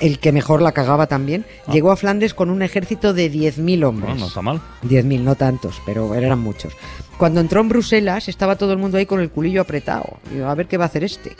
el 0.00 0.18
que 0.18 0.32
mejor 0.32 0.62
la 0.62 0.72
cagaba 0.72 1.06
también, 1.06 1.44
Ah. 1.66 1.72
llegó 1.72 1.90
a 1.92 1.96
Flandes 1.96 2.34
con 2.34 2.50
un 2.50 2.62
ejército 2.62 3.12
de 3.12 3.30
10.000 3.30 3.84
hombres. 3.84 4.14
No, 4.14 4.20
no 4.20 4.26
está 4.26 4.42
mal. 4.42 4.60
10.000, 4.82 5.22
no 5.22 5.34
tantos, 5.34 5.80
pero 5.86 6.14
eran 6.14 6.38
muchos. 6.40 6.72
Cuando 7.18 7.40
entró 7.40 7.60
en 7.60 7.68
Bruselas 7.68 8.28
estaba 8.28 8.56
todo 8.56 8.72
el 8.72 8.78
mundo 8.78 8.98
ahí 8.98 9.06
con 9.06 9.20
el 9.20 9.30
culillo 9.30 9.60
apretado. 9.60 10.18
Digo, 10.32 10.46
a 10.46 10.54
ver 10.54 10.66
qué 10.66 10.76
va 10.76 10.84
a 10.84 10.88
hacer 10.88 11.04
este. 11.04 11.36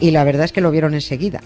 Y 0.00 0.10
la 0.10 0.24
verdad 0.24 0.44
es 0.44 0.52
que 0.52 0.60
lo 0.60 0.70
vieron 0.70 0.92
enseguida. 0.94 1.40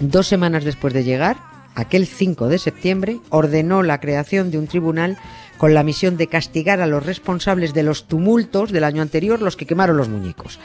Dos 0.00 0.26
semanas 0.26 0.64
después 0.64 0.92
de 0.92 1.04
llegar, 1.04 1.36
aquel 1.74 2.06
5 2.06 2.48
de 2.48 2.58
septiembre, 2.58 3.18
ordenó 3.30 3.82
la 3.82 4.00
creación 4.00 4.50
de 4.50 4.58
un 4.58 4.66
tribunal 4.66 5.18
con 5.58 5.74
la 5.74 5.82
misión 5.82 6.16
de 6.16 6.26
castigar 6.26 6.80
a 6.80 6.86
los 6.86 7.04
responsables 7.04 7.74
de 7.74 7.82
los 7.82 8.08
tumultos 8.08 8.72
del 8.72 8.84
año 8.84 9.02
anterior, 9.02 9.40
los 9.40 9.56
que 9.56 9.66
quemaron 9.66 9.96
los 9.96 10.08
muñecos. 10.08 10.58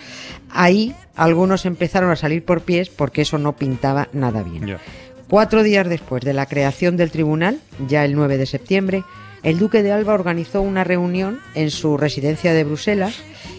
Ahí 0.50 0.96
algunos 1.16 1.66
empezaron 1.66 2.12
a 2.12 2.16
salir 2.16 2.44
por 2.44 2.62
pies 2.62 2.90
porque 2.90 3.22
eso 3.22 3.38
no 3.38 3.56
pintaba 3.56 4.10
nada 4.14 4.44
bien. 4.44 4.78
Cuatro 5.28 5.64
días 5.64 5.88
después 5.88 6.24
de 6.24 6.34
la 6.34 6.46
creación 6.46 6.98
del 6.98 7.12
tribunal, 7.12 7.60
ya 7.88 8.04
el 8.04 8.16
9 8.16 8.38
de 8.38 8.46
septiembre, 8.46 9.04
el 9.44 9.58
duque 9.58 9.82
de 9.82 9.92
Alba 9.92 10.14
organizó 10.14 10.62
una 10.62 10.84
reunión 10.84 11.40
en 11.56 11.72
su 11.72 11.98
residencia 11.98 12.54
de 12.54 12.64
Bruselas 12.64 13.16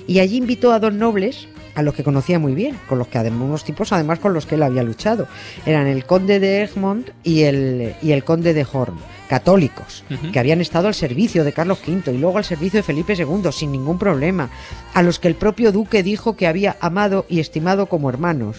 y 0.07 0.21
allí 0.21 0.37
invitó 0.37 0.73
a 0.73 0.79
dos 0.79 0.93
nobles 0.93 1.49
a 1.75 1.83
los 1.83 1.95
que 1.95 2.05
conocía 2.05 2.39
muy 2.39 2.55
bien, 2.55 2.79
con 2.89 2.99
los 2.99 3.09
que 3.09 3.19
además 3.19 3.49
unos 3.49 3.65
tipos 3.65 3.93
además 3.93 4.19
con 4.19 4.35
los 4.35 4.47
que 4.47 4.57
él 4.57 4.63
había 4.63 4.83
luchado. 4.83 5.27
Eran 5.67 5.87
el 5.87 6.05
conde 6.05 6.39
de 6.39 6.63
Egmont 6.63 7.11
y 7.25 7.43
el, 7.43 7.95
y 8.03 8.13
el 8.13 8.25
conde 8.25 8.55
de 8.55 8.67
Horn, 8.71 8.97
católicos, 9.33 10.05
que 10.31 10.39
habían 10.39 10.61
estado 10.61 10.89
al 10.89 10.95
servicio 10.95 11.43
de 11.43 11.55
Carlos 11.55 11.79
V 11.89 12.13
y 12.13 12.19
luego 12.19 12.37
al 12.37 12.45
servicio 12.45 12.81
de 12.81 12.83
Felipe 12.83 13.15
II 13.15 13.51
sin 13.51 13.73
ningún 13.73 13.99
problema, 13.99 14.51
a 14.93 15.03
los 15.03 15.19
que 15.19 15.27
el 15.27 15.37
propio 15.37 15.73
duque 15.73 16.03
dijo 16.03 16.37
que 16.37 16.47
había 16.47 16.77
amado 16.81 17.25
y 17.31 17.41
estimado 17.41 17.87
como 17.87 18.11
hermanos. 18.11 18.59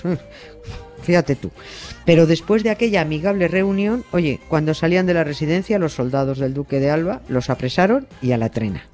Fíjate 1.04 1.36
tú. 1.36 1.52
Pero 2.06 2.26
después 2.26 2.64
de 2.64 2.72
aquella 2.72 3.02
amigable 3.02 3.48
reunión, 3.48 4.04
oye, 4.10 4.40
cuando 4.48 4.74
salían 4.74 5.06
de 5.06 5.14
la 5.14 5.24
residencia, 5.24 5.78
los 5.78 5.94
soldados 5.94 6.40
del 6.40 6.56
duque 6.56 6.80
de 6.80 6.90
Alba 6.90 7.22
los 7.28 7.52
apresaron 7.52 8.08
y 8.20 8.32
a 8.32 8.40
la 8.40 8.50
trena. 8.50 8.88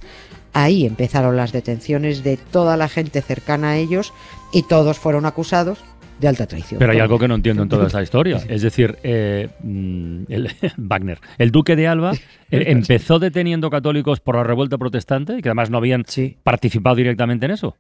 Ahí 0.52 0.86
empezaron 0.86 1.38
las 1.38 1.54
detenciones 1.54 2.26
de 2.26 2.36
toda 2.36 2.76
la 2.76 2.90
gente 2.90 3.22
cercana 3.22 3.70
a 3.70 3.78
ellos 3.78 4.12
y 4.52 4.64
todos 4.64 5.00
fueron 5.00 5.26
acusados 5.26 5.80
de 6.20 6.28
alta 6.28 6.46
traición. 6.48 6.80
Pero 6.80 6.92
hay 6.92 7.00
algo 7.00 7.18
que 7.20 7.28
no 7.28 7.36
entiendo 7.36 7.64
en 7.64 7.70
toda 7.70 7.88
esta 7.88 8.02
historia. 8.02 8.42
Es 8.50 8.62
decir, 8.62 8.98
eh, 9.04 9.50
mm, 9.64 10.24
el, 10.30 10.50
Wagner, 10.78 11.20
el 11.38 11.52
duque 11.52 11.76
de 11.76 11.88
Alba, 11.88 12.12
eh, 12.52 12.64
empezó 12.68 13.20
deteniendo 13.20 13.70
católicos 13.70 14.20
por 14.20 14.36
la 14.36 14.44
revuelta 14.44 14.78
protestante 14.78 15.38
y 15.38 15.42
que 15.42 15.50
además 15.50 15.70
no 15.70 15.78
habían 15.78 16.04
Sí. 16.08 16.38
participado 16.44 16.96
directamente 16.96 17.46
en 17.46 17.52
eso. 17.52 17.78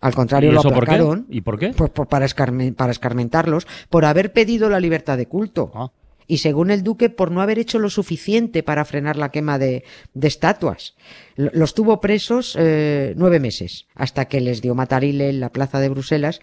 Al 0.00 0.14
contrario, 0.14 0.50
¿Y 0.50 0.54
lo 0.54 0.60
eso 0.60 0.68
por 0.70 0.84
qué? 0.84 0.90
aplacaron. 0.94 1.26
¿Y 1.30 1.40
por 1.40 1.58
qué? 1.58 1.68
Pues 1.76 1.90
por- 1.90 2.08
para, 2.08 2.26
escarmen- 2.26 2.74
para 2.74 2.92
escarmentarlos, 2.92 3.66
por 3.88 4.04
haber 4.04 4.32
pedido 4.32 4.68
la 4.68 4.80
libertad 4.80 5.16
de 5.16 5.26
culto. 5.26 5.70
Ah. 5.74 5.90
Y 6.26 6.38
según 6.38 6.70
el 6.70 6.82
duque, 6.82 7.10
por 7.10 7.30
no 7.30 7.42
haber 7.42 7.58
hecho 7.58 7.78
lo 7.78 7.90
suficiente 7.90 8.62
para 8.62 8.84
frenar 8.86 9.16
la 9.16 9.30
quema 9.30 9.58
de, 9.58 9.84
de 10.14 10.28
estatuas. 10.28 10.94
Los 11.36 11.74
tuvo 11.74 12.00
presos 12.00 12.56
eh, 12.58 13.12
nueve 13.16 13.40
meses, 13.40 13.86
hasta 13.94 14.24
que 14.26 14.40
les 14.40 14.62
dio 14.62 14.74
matarile 14.74 15.28
en 15.28 15.40
la 15.40 15.50
plaza 15.50 15.80
de 15.80 15.90
Bruselas, 15.90 16.40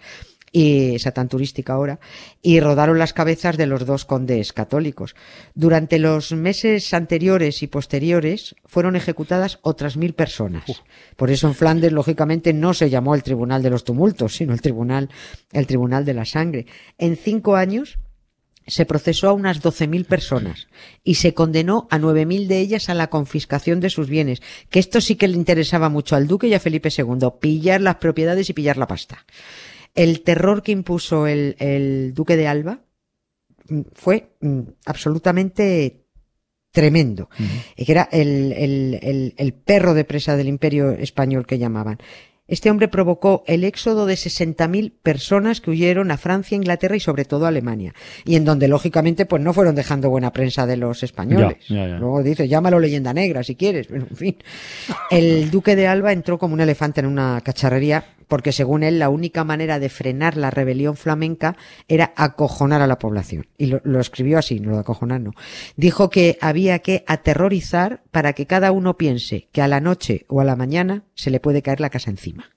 y 0.52 0.94
esa 0.94 1.12
tan 1.12 1.28
turística 1.28 1.72
ahora, 1.72 1.98
y 2.42 2.60
rodaron 2.60 2.98
las 2.98 3.14
cabezas 3.14 3.56
de 3.56 3.66
los 3.66 3.86
dos 3.86 4.04
condes 4.04 4.52
católicos. 4.52 5.16
Durante 5.54 5.98
los 5.98 6.32
meses 6.32 6.92
anteriores 6.92 7.62
y 7.62 7.66
posteriores 7.66 8.54
fueron 8.66 8.94
ejecutadas 8.94 9.58
otras 9.62 9.96
mil 9.96 10.12
personas. 10.12 10.82
Por 11.16 11.30
eso 11.30 11.48
en 11.48 11.54
Flandes, 11.54 11.92
lógicamente, 11.92 12.52
no 12.52 12.74
se 12.74 12.90
llamó 12.90 13.14
el 13.14 13.22
Tribunal 13.22 13.62
de 13.62 13.70
los 13.70 13.84
Tumultos, 13.84 14.36
sino 14.36 14.52
el 14.52 14.60
Tribunal, 14.60 15.08
el 15.52 15.66
Tribunal 15.66 16.04
de 16.04 16.14
la 16.14 16.26
Sangre. 16.26 16.66
En 16.98 17.16
cinco 17.16 17.56
años, 17.56 17.98
se 18.66 18.86
procesó 18.86 19.28
a 19.28 19.32
unas 19.32 19.62
12.000 19.62 20.04
personas 20.06 20.68
y 21.02 21.14
se 21.14 21.34
condenó 21.34 21.88
a 21.90 21.98
9.000 21.98 22.46
de 22.46 22.60
ellas 22.60 22.88
a 22.88 22.94
la 22.94 23.08
confiscación 23.08 23.80
de 23.80 23.90
sus 23.90 24.08
bienes, 24.08 24.40
que 24.70 24.78
esto 24.78 25.00
sí 25.00 25.16
que 25.16 25.28
le 25.28 25.36
interesaba 25.36 25.88
mucho 25.88 26.14
al 26.14 26.28
duque 26.28 26.46
y 26.46 26.54
a 26.54 26.60
Felipe 26.60 26.90
II, 26.96 27.28
pillar 27.40 27.80
las 27.80 27.96
propiedades 27.96 28.48
y 28.50 28.52
pillar 28.52 28.76
la 28.76 28.86
pasta. 28.86 29.24
El 29.94 30.22
terror 30.22 30.62
que 30.62 30.72
impuso 30.72 31.26
el, 31.26 31.56
el 31.58 32.14
duque 32.14 32.36
de 32.36 32.46
Alba 32.48 32.80
mm, 33.68 33.80
fue 33.92 34.30
mm, 34.40 34.60
absolutamente 34.86 35.98
tremendo, 36.72 37.28
Eh, 37.76 37.84
que 37.84 37.92
era 37.92 38.08
el, 38.12 38.52
el- 38.52 38.98
el- 39.02 39.34
el 39.36 39.52
perro 39.52 39.92
de 39.92 40.04
presa 40.04 40.36
del 40.38 40.48
imperio 40.48 40.90
español 40.92 41.46
que 41.46 41.58
llamaban. 41.58 41.98
Este 42.48 42.70
hombre 42.70 42.88
provocó 42.88 43.44
el 43.46 43.62
éxodo 43.64 44.04
de 44.04 44.14
60.000 44.14 44.92
personas 45.02 45.60
que 45.60 45.70
huyeron 45.70 46.10
a 46.10 46.16
Francia, 46.18 46.56
Inglaterra 46.56 46.96
y 46.96 47.00
sobre 47.00 47.24
todo 47.24 47.44
a 47.44 47.48
Alemania. 47.48 47.94
Y 48.24 48.36
en 48.36 48.44
donde, 48.44 48.68
lógicamente, 48.68 49.26
pues 49.26 49.40
no 49.42 49.52
fueron 49.54 49.74
dejando 49.74 50.10
buena 50.10 50.32
prensa 50.32 50.66
de 50.66 50.76
los 50.76 51.02
españoles. 51.02 51.56
Ya, 51.68 51.76
ya, 51.76 51.88
ya. 51.88 51.98
Luego 51.98 52.22
dice, 52.22 52.48
llámalo 52.48 52.78
leyenda 52.80 53.12
negra 53.14 53.42
si 53.42 53.54
quieres, 53.54 53.86
pero 53.90 54.06
en 54.10 54.16
fin. 54.16 54.36
El 55.10 55.50
duque 55.50 55.76
de 55.76 55.86
Alba 55.86 56.12
entró 56.12 56.38
como 56.38 56.54
un 56.54 56.60
elefante 56.60 57.00
en 57.00 57.06
una 57.06 57.40
cacharrería 57.42 58.04
porque 58.32 58.52
según 58.52 58.82
él 58.82 58.98
la 58.98 59.10
única 59.10 59.44
manera 59.44 59.78
de 59.78 59.90
frenar 59.90 60.38
la 60.38 60.50
rebelión 60.50 60.96
flamenca 60.96 61.54
era 61.86 62.14
acojonar 62.16 62.80
a 62.80 62.86
la 62.86 62.98
población. 62.98 63.46
Y 63.58 63.66
lo, 63.66 63.82
lo 63.84 64.00
escribió 64.00 64.38
así, 64.38 64.58
no 64.58 64.70
lo 64.70 64.76
de 64.76 64.80
acojonar, 64.80 65.20
no. 65.20 65.32
Dijo 65.76 66.08
que 66.08 66.38
había 66.40 66.78
que 66.78 67.04
aterrorizar 67.06 68.02
para 68.10 68.32
que 68.32 68.46
cada 68.46 68.72
uno 68.72 68.96
piense 68.96 69.50
que 69.52 69.60
a 69.60 69.68
la 69.68 69.80
noche 69.80 70.24
o 70.28 70.40
a 70.40 70.44
la 70.44 70.56
mañana 70.56 71.04
se 71.14 71.30
le 71.30 71.40
puede 71.40 71.60
caer 71.60 71.80
la 71.80 71.90
casa 71.90 72.08
encima. 72.08 72.48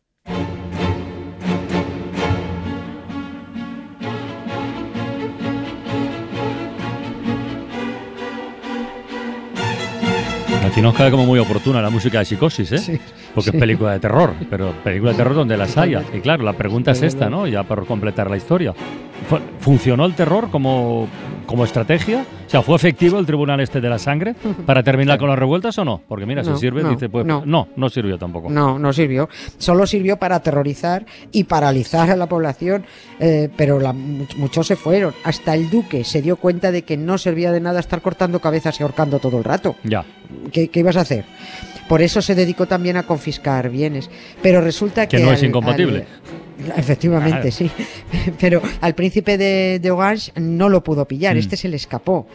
Aquí 10.65 10.81
nos 10.81 10.95
cae 10.95 11.11
como 11.11 11.25
muy 11.25 11.39
oportuna 11.39 11.81
la 11.81 11.89
música 11.89 12.19
de 12.19 12.25
psicosis, 12.25 12.71
¿eh? 12.71 12.77
Sí, 12.77 12.99
Porque 13.35 13.51
sí. 13.51 13.57
es 13.57 13.59
película 13.61 13.91
de 13.91 13.99
terror, 13.99 14.33
pero 14.49 14.71
película 14.83 15.11
de 15.11 15.17
terror 15.17 15.35
donde 15.35 15.57
las 15.57 15.77
haya. 15.77 16.01
Y 16.13 16.19
claro, 16.21 16.43
la 16.43 16.53
pregunta 16.53 16.91
es 16.91 17.01
esta, 17.03 17.29
¿no? 17.29 17.45
Ya 17.47 17.63
para 17.63 17.83
completar 17.83 18.29
la 18.31 18.37
historia. 18.37 18.73
Fu- 19.29 19.39
¿Funcionó 19.59 20.05
el 20.05 20.13
terror 20.15 20.49
como, 20.49 21.07
como 21.45 21.63
estrategia? 21.65 22.25
O 22.45 22.49
sea, 22.49 22.61
¿fue 22.61 22.75
efectivo 22.75 23.17
el 23.19 23.25
tribunal 23.25 23.59
este 23.59 23.81
de 23.81 23.89
la 23.89 23.97
sangre 23.99 24.35
para 24.65 24.83
terminar 24.83 25.17
con 25.17 25.27
las 25.29 25.37
revueltas 25.39 25.77
o 25.79 25.85
no? 25.85 26.01
Porque 26.07 26.25
mira, 26.25 26.43
No, 26.43 26.53
si 26.55 26.61
sirve, 26.61 26.83
no, 26.83 26.89
dice, 26.91 27.09
pues 27.09 27.25
no. 27.25 27.43
no, 27.45 27.67
no 27.75 27.89
sirvió 27.89 28.17
tampoco. 28.17 28.49
No, 28.49 28.77
no 28.79 28.93
sirvió. 28.93 29.27
Solo 29.57 29.87
sirvió 29.87 30.17
para 30.17 30.35
aterrorizar 30.37 31.05
y 31.31 31.45
paralizar 31.45 32.09
a 32.11 32.15
la 32.15 32.27
población, 32.27 32.85
eh, 33.19 33.49
pero 33.57 33.79
la- 33.79 33.93
mu- 33.93 34.25
muchos 34.37 34.67
se 34.67 34.75
fueron. 34.75 35.13
Hasta 35.23 35.53
el 35.55 35.69
duque 35.69 36.03
se 36.03 36.21
dio 36.21 36.35
cuenta 36.37 36.71
de 36.71 36.83
que 36.83 36.97
no 36.97 37.17
servía 37.17 37.51
de 37.51 37.59
nada 37.61 37.79
estar 37.79 38.01
cortando 38.01 38.39
cabezas 38.39 38.79
y 38.79 38.83
ahorcando 38.83 39.19
todo 39.19 39.37
el 39.37 39.43
rato. 39.43 39.75
Ya. 39.83 40.05
¿Qué, 40.51 40.67
qué 40.69 40.79
ibas 40.81 40.97
a 40.97 41.01
hacer? 41.01 41.25
Por 41.87 42.01
eso 42.01 42.19
se 42.21 42.33
dedicó 42.33 42.65
también 42.65 42.97
a 42.97 43.03
confiscar 43.03 43.69
bienes. 43.69 44.09
Pero 44.41 44.59
resulta 44.59 45.07
que... 45.07 45.17
Que 45.17 45.23
no 45.23 45.31
es 45.31 45.43
incompatible. 45.43 45.99
al- 45.99 46.24
efectivamente, 46.77 47.39
Claro. 47.39 47.51
sí. 47.51 47.71
Pero 48.39 48.61
al 48.81 48.95
príncipe 48.95 49.37
de, 49.37 49.79
de 49.81 49.91
Orange 49.91 50.31
no 50.35 50.69
lo 50.69 50.83
pudo 50.83 51.07
pillar, 51.07 51.35
Mm. 51.35 51.39
este 51.39 51.57
se 51.57 51.67
le 51.67 51.75
escapó. 51.77 52.27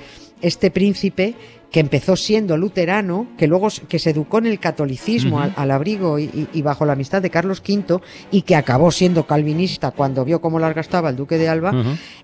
Este 0.42 0.70
príncipe 0.70 1.34
que 1.70 1.80
empezó 1.80 2.16
siendo 2.16 2.56
luterano, 2.56 3.28
que 3.38 3.46
luego 3.46 3.68
que 3.88 3.98
se 3.98 4.10
educó 4.10 4.38
en 4.38 4.46
el 4.46 4.58
catolicismo 4.58 5.40
al, 5.40 5.52
al 5.56 5.70
abrigo 5.70 6.18
y, 6.18 6.62
bajo 6.62 6.84
la 6.84 6.94
amistad 6.94 7.22
de 7.22 7.30
Carlos 7.30 7.62
V 7.66 8.00
y 8.30 8.42
que 8.42 8.56
acabó 8.56 8.90
siendo 8.90 9.26
calvinista 9.26 9.92
cuando 9.92 10.24
vio 10.24 10.40
cómo 10.40 10.58
las 10.58 10.74
gastaba 10.74 11.10
el 11.10 11.16
duque 11.16 11.38
de 11.38 11.48
Alba, 11.48 11.72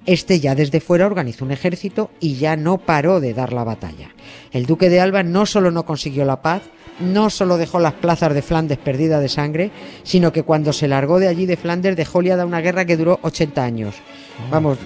este 0.05 0.41
ya 0.41 0.55
desde 0.55 0.81
fuera 0.81 1.07
organizó 1.07 1.45
un 1.45 1.53
ejército 1.53 2.11
y 2.21 2.35
ya 2.35 2.57
no 2.57 2.79
paró 2.79 3.21
de 3.21 3.35
dar 3.35 3.53
la 3.53 3.65
batalla. 3.65 4.11
El 4.53 4.67
duque 4.67 4.91
de 4.91 5.01
Alba 5.01 5.23
no 5.23 5.47
solo 5.47 5.71
no 5.71 5.85
consiguió 5.85 6.25
la 6.25 6.43
paz, 6.43 6.63
no 7.01 7.31
solo 7.31 7.57
dejó 7.59 7.79
las 7.79 7.95
plazas 7.95 8.35
de 8.35 8.43
Flandes 8.43 8.79
perdidas 8.79 9.21
de 9.21 9.29
sangre, 9.29 9.71
sino 10.03 10.33
que 10.33 10.43
cuando 10.43 10.73
se 10.73 10.89
largó 10.89 11.19
de 11.19 11.29
allí 11.29 11.47
de 11.47 11.57
Flandes 11.57 11.97
dejó 11.97 12.23
liada 12.23 12.47
una 12.47 12.61
guerra 12.61 12.85
que 12.85 12.97
duró 12.97 13.19
80 13.23 13.63
años. 13.63 13.95
Vamos, 14.51 14.79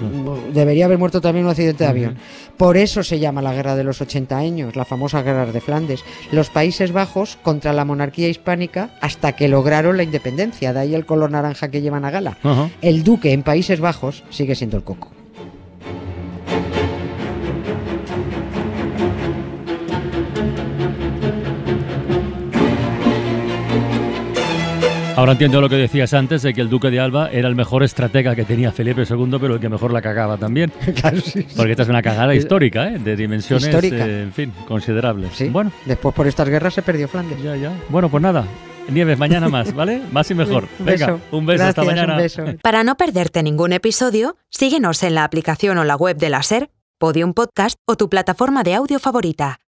debería 0.52 0.84
haber 0.84 0.98
muerto 0.98 1.20
también 1.20 1.44
un 1.44 1.50
accidente 1.50 1.84
de 1.84 1.90
avión. 1.90 2.16
Por 2.56 2.76
eso 2.76 3.02
se 3.02 3.18
llama 3.18 3.42
la 3.42 3.52
guerra 3.52 3.74
de 3.74 3.84
los 3.84 4.00
80 4.00 4.36
años, 4.36 4.49
la 4.50 4.84
famosa 4.84 5.22
guerra 5.22 5.46
de 5.46 5.60
Flandes. 5.60 6.04
Los 6.32 6.50
Países 6.50 6.92
Bajos 6.92 7.38
contra 7.42 7.72
la 7.72 7.84
monarquía 7.84 8.28
hispánica 8.28 8.90
hasta 9.00 9.32
que 9.32 9.48
lograron 9.48 9.96
la 9.96 10.02
independencia, 10.02 10.72
de 10.72 10.80
ahí 10.80 10.94
el 10.94 11.06
color 11.06 11.30
naranja 11.30 11.70
que 11.70 11.82
llevan 11.82 12.04
a 12.04 12.10
gala. 12.10 12.38
El 12.82 13.04
duque 13.04 13.32
en 13.32 13.42
Países 13.42 13.80
Bajos 13.80 14.24
sigue 14.30 14.54
siendo 14.54 14.76
el 14.76 14.84
coco. 14.84 15.19
Ahora 25.20 25.32
entiendo 25.32 25.60
lo 25.60 25.68
que 25.68 25.76
decías 25.76 26.14
antes 26.14 26.40
de 26.40 26.54
que 26.54 26.62
el 26.62 26.70
duque 26.70 26.90
de 26.90 26.98
Alba 26.98 27.28
era 27.30 27.46
el 27.46 27.54
mejor 27.54 27.82
estratega 27.82 28.34
que 28.34 28.46
tenía 28.46 28.72
Felipe 28.72 29.02
II, 29.02 29.36
pero 29.38 29.56
el 29.56 29.60
que 29.60 29.68
mejor 29.68 29.92
la 29.92 30.00
cagaba 30.00 30.38
también. 30.38 30.72
claro, 30.98 31.20
sí. 31.20 31.46
Porque 31.54 31.72
esta 31.72 31.82
es 31.82 31.90
una 31.90 32.00
cagada 32.00 32.34
histórica, 32.34 32.88
¿eh? 32.88 32.98
De 32.98 33.16
dimensiones, 33.16 33.66
Histórica. 33.66 34.06
eh, 34.06 34.22
en 34.22 34.32
fin, 34.32 34.50
considerables. 34.66 35.32
Sí. 35.34 35.50
Bueno, 35.50 35.72
Después 35.84 36.14
por 36.14 36.26
estas 36.26 36.48
guerras 36.48 36.72
se 36.72 36.80
perdió 36.80 37.06
Flandes. 37.06 37.38
ya, 37.42 37.54
ya. 37.54 37.70
Bueno, 37.90 38.08
pues 38.08 38.22
nada. 38.22 38.46
Nieves, 38.88 39.18
mañana 39.18 39.50
más, 39.50 39.74
¿vale? 39.74 40.00
Más 40.10 40.30
y 40.30 40.34
mejor. 40.34 40.66
Un 40.78 40.86
Venga, 40.86 41.06
beso. 41.08 41.20
un 41.32 41.44
beso, 41.44 41.64
hasta 41.64 41.84
mañana. 41.84 42.14
Un 42.14 42.20
beso. 42.20 42.44
Para 42.62 42.82
no 42.82 42.96
perderte 42.96 43.42
ningún 43.42 43.74
episodio, 43.74 44.36
síguenos 44.48 45.02
en 45.02 45.16
la 45.16 45.24
aplicación 45.24 45.76
o 45.76 45.84
la 45.84 45.96
web 45.96 46.16
de 46.16 46.30
la 46.30 46.42
SER, 46.42 46.70
Podium 46.96 47.34
Podcast 47.34 47.78
o 47.84 47.96
tu 47.98 48.08
plataforma 48.08 48.62
de 48.62 48.72
audio 48.72 48.98
favorita. 48.98 49.58